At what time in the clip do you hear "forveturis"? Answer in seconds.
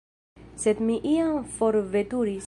1.59-2.39